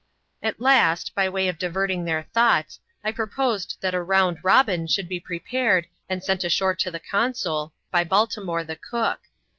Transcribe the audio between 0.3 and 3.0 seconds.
At last, by way of diverting their thoughts,